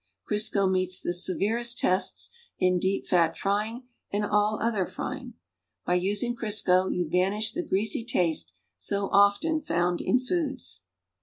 Crisco 0.27 0.67
meets 0.67 0.99
the 0.99 1.13
severest 1.13 1.77
tests 1.77 2.31
in 2.57 2.79
deep 2.79 3.05
fat 3.05 3.37
frying 3.37 3.83
and 4.09 4.25
all 4.25 4.57
other 4.59 4.87
frying. 4.87 5.35
By 5.85 5.99
usmg 5.99 6.37
Crisco 6.37 6.91
you 6.91 7.07
banish 7.07 7.51
the 7.53 7.61
greasy 7.61 8.03
taste 8.03 8.55
so 8.77 9.09
often 9.11 9.61
found 9.61 10.01
in 10.01 10.17
foods. 10.17 10.81